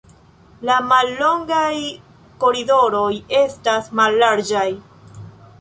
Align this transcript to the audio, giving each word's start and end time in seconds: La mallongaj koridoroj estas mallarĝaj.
La 0.69 0.77
mallongaj 0.93 1.75
koridoroj 2.45 3.13
estas 3.43 3.95
mallarĝaj. 4.01 4.69